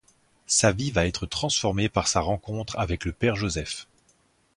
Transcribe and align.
Sa 0.47 0.71
vie 0.71 0.89
va 0.89 1.05
être 1.05 1.27
transformée 1.27 1.87
par 1.87 2.07
sa 2.07 2.21
rencontre 2.21 2.75
avec 2.79 3.05
le 3.05 3.11
Père 3.11 3.35
Joseph. 3.35 3.85